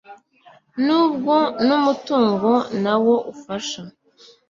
[0.85, 1.35] nubwo
[1.67, 2.51] n'umutungo
[2.83, 3.81] na wo ufasha